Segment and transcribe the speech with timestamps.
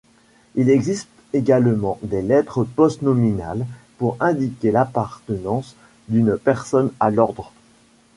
[0.55, 3.67] Il existe également des lettres post-nominales
[3.99, 5.75] pour indiquer l'appartenance
[6.07, 7.53] d'une personne à l'ordre.